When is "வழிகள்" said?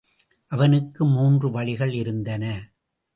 1.51-1.93